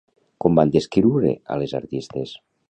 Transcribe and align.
Com 0.45 0.55
van 0.59 0.71
descriure 0.75 1.35
a 1.57 1.59
les 1.65 1.77
artistes? 1.81 2.35